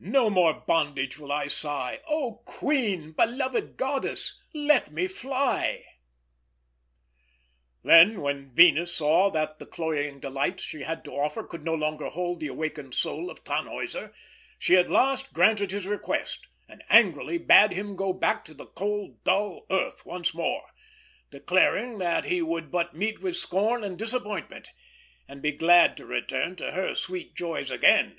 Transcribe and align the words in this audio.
No 0.00 0.28
more 0.28 0.50
in 0.56 0.62
bondage 0.66 1.18
will 1.18 1.32
I 1.32 1.46
sigh! 1.46 2.00
Oh 2.06 2.42
queen, 2.44 3.12
beloved 3.12 3.78
goddess, 3.78 4.38
let 4.52 4.92
me 4.92 5.06
fly!" 5.08 5.82
Then, 7.82 8.20
when 8.20 8.50
Venus 8.54 8.94
saw 8.94 9.30
that 9.30 9.58
the 9.58 9.64
cloying 9.64 10.20
delights 10.20 10.62
she 10.62 10.82
had 10.82 11.06
to 11.06 11.12
offer 11.12 11.42
could 11.42 11.64
no 11.64 11.72
longer 11.72 12.10
hold 12.10 12.40
the 12.40 12.48
awakened 12.48 12.94
soul 12.94 13.30
of 13.30 13.42
Tannhäuser, 13.44 14.12
she 14.58 14.76
at 14.76 14.90
last 14.90 15.32
granted 15.32 15.70
his 15.70 15.86
request, 15.86 16.48
and 16.68 16.84
angrily 16.90 17.38
bade 17.38 17.72
him 17.72 17.96
go 17.96 18.12
back 18.12 18.44
to 18.44 18.52
the 18.52 18.66
cold 18.66 19.24
dull 19.24 19.64
earth 19.70 20.04
once 20.04 20.34
more, 20.34 20.66
declaring 21.30 21.96
that 21.96 22.24
he 22.26 22.42
would 22.42 22.70
but 22.70 22.94
meet 22.94 23.22
with 23.22 23.38
scorn 23.38 23.82
and 23.82 23.98
disappointment, 23.98 24.68
and 25.26 25.40
be 25.40 25.50
glad 25.52 25.96
to 25.96 26.04
return 26.04 26.54
to 26.56 26.72
her 26.72 26.94
sweet 26.94 27.34
joys 27.34 27.70
again. 27.70 28.18